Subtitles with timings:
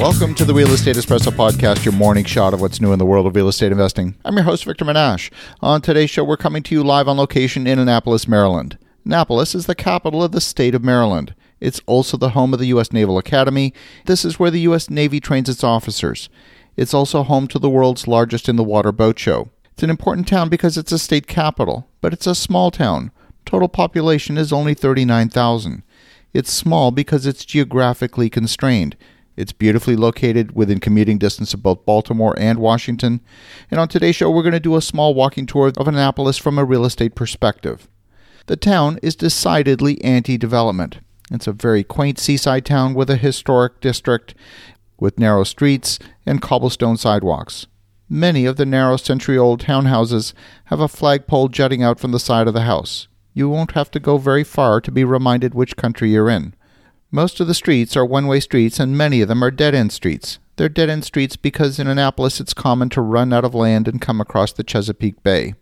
[0.00, 3.04] Welcome to the Real Estate Espresso Podcast, your morning shot of what's new in the
[3.04, 4.16] world of real estate investing.
[4.24, 5.30] I'm your host, Victor Menasce.
[5.60, 8.78] On today's show, we're coming to you live on location in Annapolis, Maryland.
[9.04, 11.34] Annapolis is the capital of the state of Maryland.
[11.60, 12.94] It's also the home of the U.S.
[12.94, 13.74] Naval Academy.
[14.06, 14.88] This is where the U.S.
[14.88, 16.30] Navy trains its officers.
[16.78, 19.50] It's also home to the world's largest in the water boat show.
[19.74, 23.10] It's an important town because it's a state capital, but it's a small town.
[23.44, 25.82] Total population is only 39,000.
[26.32, 28.96] It's small because it's geographically constrained.
[29.40, 33.22] It's beautifully located within commuting distance of both Baltimore and Washington.
[33.70, 36.58] And on today's show, we're going to do a small walking tour of Annapolis from
[36.58, 37.88] a real estate perspective.
[38.48, 40.98] The town is decidedly anti development.
[41.30, 44.34] It's a very quaint seaside town with a historic district
[44.98, 47.66] with narrow streets and cobblestone sidewalks.
[48.10, 50.34] Many of the narrow century old townhouses
[50.66, 53.08] have a flagpole jutting out from the side of the house.
[53.32, 56.54] You won't have to go very far to be reminded which country you're in.
[57.12, 59.92] Most of the streets are one way streets, and many of them are dead end
[59.92, 60.38] streets.
[60.56, 64.00] They're dead end streets because in Annapolis it's common to run out of land and
[64.00, 65.54] come across the Chesapeake Bay.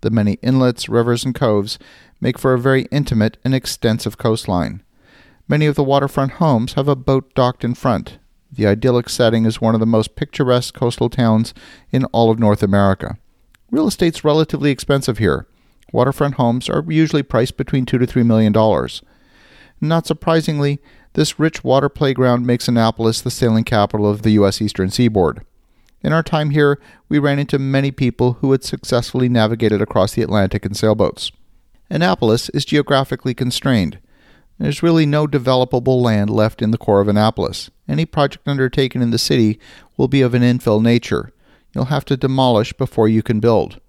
[0.00, 1.78] The many inlets, rivers, and coves
[2.18, 4.82] make for a very intimate and extensive coastline.
[5.48, 8.18] Many of the waterfront homes have a boat docked in front.
[8.50, 11.52] The idyllic setting is one of the most picturesque coastal towns
[11.90, 13.18] in all of North America.
[13.70, 15.46] Real estate's relatively expensive here.
[15.92, 19.02] Waterfront homes are usually priced between two to three million dollars.
[19.80, 20.80] Not surprisingly,
[21.12, 24.60] this rich water playground makes Annapolis the sailing capital of the U.S.
[24.60, 25.44] Eastern Seaboard.
[26.02, 30.22] In our time here, we ran into many people who had successfully navigated across the
[30.22, 31.32] Atlantic in sailboats.
[31.90, 33.98] Annapolis is geographically constrained.
[34.58, 37.70] There's really no developable land left in the core of Annapolis.
[37.88, 39.58] Any project undertaken in the city
[39.96, 41.32] will be of an infill nature.
[41.74, 43.80] You'll have to demolish before you can build.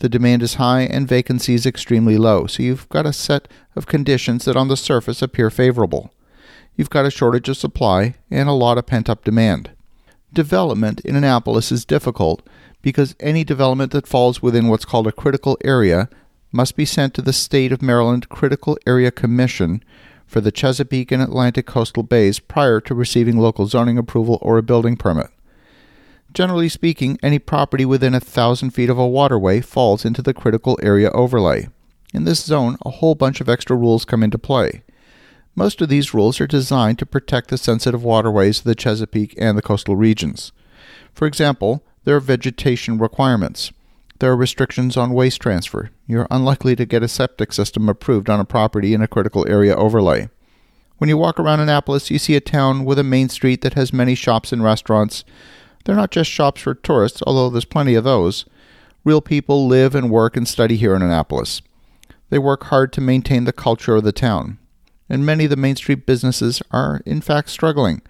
[0.00, 4.44] The demand is high and vacancies extremely low, so you've got a set of conditions
[4.44, 6.12] that on the surface appear favorable.
[6.76, 9.70] You've got a shortage of supply and a lot of pent up demand.
[10.32, 12.46] Development in Annapolis is difficult
[12.80, 16.08] because any development that falls within what's called a critical area
[16.52, 19.82] must be sent to the State of Maryland Critical Area Commission
[20.26, 24.62] for the Chesapeake and Atlantic coastal bays prior to receiving local zoning approval or a
[24.62, 25.28] building permit.
[26.32, 30.78] Generally speaking, any property within a thousand feet of a waterway falls into the critical
[30.82, 31.68] area overlay.
[32.14, 34.82] In this zone, a whole bunch of extra rules come into play.
[35.54, 39.58] Most of these rules are designed to protect the sensitive waterways of the Chesapeake and
[39.58, 40.52] the coastal regions.
[41.12, 43.72] For example, there are vegetation requirements.
[44.20, 45.90] There are restrictions on waste transfer.
[46.06, 49.74] You're unlikely to get a septic system approved on a property in a critical area
[49.76, 50.28] overlay.
[50.98, 53.92] When you walk around Annapolis, you see a town with a main street that has
[53.92, 55.24] many shops and restaurants,
[55.84, 58.44] they're not just shops for tourists, although there's plenty of those.
[59.04, 61.62] Real people live and work and study here in Annapolis.
[62.30, 64.58] They work hard to maintain the culture of the town.
[65.08, 68.02] And many of the Main Street businesses are, in fact, struggling.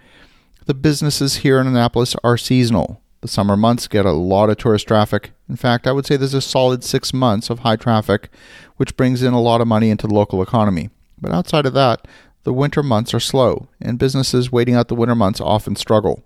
[0.66, 3.00] The businesses here in Annapolis are seasonal.
[3.20, 5.30] The summer months get a lot of tourist traffic.
[5.48, 8.28] In fact, I would say there's a solid six months of high traffic,
[8.76, 10.90] which brings in a lot of money into the local economy.
[11.20, 12.08] But outside of that,
[12.44, 16.24] the winter months are slow, and businesses waiting out the winter months often struggle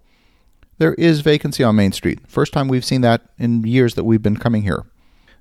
[0.83, 2.19] there is vacancy on Main Street.
[2.27, 4.85] First time we've seen that in years that we've been coming here.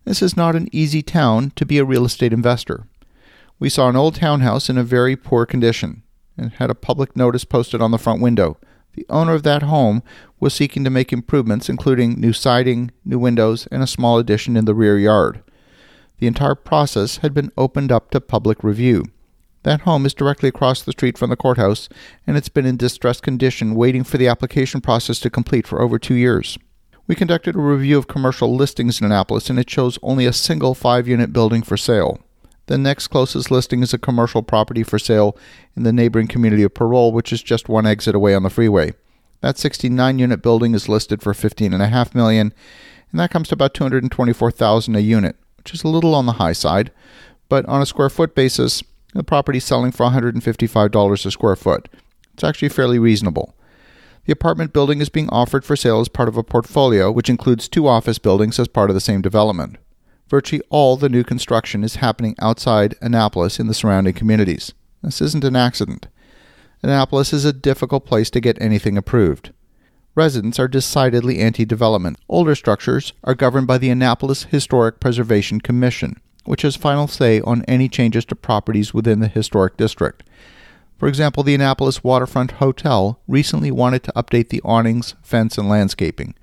[0.06, 2.86] This is not an easy town to be a real estate investor.
[3.58, 6.04] We saw an old townhouse in a very poor condition
[6.38, 8.60] and had a public notice posted on the front window.
[8.94, 10.04] The owner of that home
[10.40, 14.66] was seeking to make improvements, including new siding, new windows, and a small addition in
[14.66, 15.42] the rear yard.
[16.20, 19.06] The entire process had been opened up to public review.
[19.64, 21.88] That home is directly across the street from the courthouse,
[22.26, 26.00] and it's been in distressed condition waiting for the application process to complete for over
[26.00, 26.58] two years.
[27.06, 30.74] We conducted a review of commercial listings in Annapolis, and it shows only a single
[30.74, 32.20] five unit building for sale.
[32.68, 35.38] The next closest listing is a commercial property for sale
[35.76, 38.94] in the neighboring community of Parole, which is just one exit away on the freeway.
[39.42, 42.54] That 69 unit building is listed for 15.5 million,
[43.12, 46.54] and that comes to about 224,000 a unit, which is a little on the high
[46.54, 46.92] side,
[47.50, 48.84] but on a square foot basis,
[49.14, 51.90] the property selling for $155 a square foot.
[52.34, 53.56] It's actually fairly reasonable.
[54.26, 57.68] The apartment building is being offered for sale as part of a portfolio which includes
[57.68, 59.78] two office buildings as part of the same development.
[60.30, 64.74] Virtually all the new construction is happening outside Annapolis in the surrounding communities.
[65.02, 66.08] This isn't an accident.
[66.84, 69.52] Annapolis is a difficult place to get anything approved.
[70.16, 72.18] Residents are decidedly anti development.
[72.30, 77.64] Older structures are governed by the Annapolis Historic Preservation Commission which has final say on
[77.66, 80.24] any changes to properties within the historic district.
[80.98, 86.36] For example, the Annapolis Waterfront Hotel recently wanted to update the awnings, fence, and landscaping.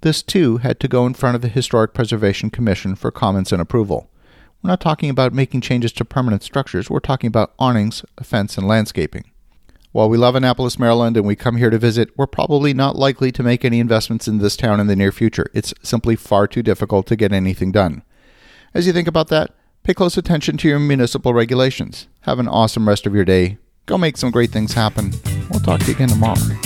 [0.00, 3.62] This too had to go in front of the Historic Preservation Commission for comments and
[3.62, 4.10] approval.
[4.62, 8.66] We're not talking about making changes to permanent structures, we're talking about awnings, fence, and
[8.66, 9.30] landscaping.
[9.92, 13.32] While we love Annapolis, Maryland, and we come here to visit, we're probably not likely
[13.32, 15.46] to make any investments in this town in the near future.
[15.54, 18.02] It's simply far too difficult to get anything done.
[18.74, 19.50] As you think about that,
[19.82, 22.08] pay close attention to your municipal regulations.
[22.22, 23.58] Have an awesome rest of your day.
[23.86, 25.12] Go make some great things happen.
[25.50, 26.65] We'll talk to you again tomorrow.